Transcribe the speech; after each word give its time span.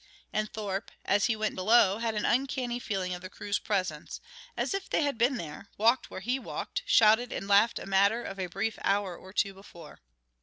And 0.33 0.51
Thorpe, 0.51 0.89
as 1.05 1.25
he 1.25 1.35
went 1.35 1.53
below, 1.53 1.99
had 1.99 2.15
an 2.15 2.25
uncanny 2.25 2.79
feeling 2.79 3.13
of 3.13 3.21
the 3.21 3.29
crew's 3.29 3.59
presence 3.59 4.19
as 4.57 4.73
if 4.73 4.89
they 4.89 5.03
had 5.03 5.15
been 5.15 5.37
there, 5.37 5.69
walked 5.77 6.09
where 6.09 6.21
he 6.21 6.39
walked, 6.39 6.81
shouted 6.87 7.31
and 7.31 7.47
laughed 7.47 7.77
a 7.77 7.85
matter 7.85 8.23
of 8.23 8.39
a 8.39 8.47
brief 8.47 8.79
hour 8.81 9.15
or 9.15 9.31
two 9.31 9.53
before. 9.53 9.99